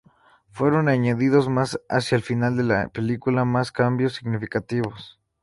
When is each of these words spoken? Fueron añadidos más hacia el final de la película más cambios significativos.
Fueron 0.49 0.89
añadidos 0.89 1.47
más 1.47 1.79
hacia 1.87 2.15
el 2.15 2.23
final 2.23 2.57
de 2.57 2.63
la 2.63 2.87
película 2.89 3.45
más 3.45 3.71
cambios 3.71 4.13
significativos. 4.15 5.19